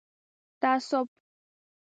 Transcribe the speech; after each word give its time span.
تعصب 0.63 1.07